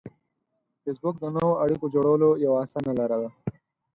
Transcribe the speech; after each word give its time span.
فېسبوک 0.81 1.15
د 1.19 1.25
نوو 1.35 1.59
اړیکو 1.63 1.85
جوړولو 1.93 2.29
یوه 2.43 2.57
اسانه 2.63 2.91
لار 2.97 3.11
ده 3.21 3.29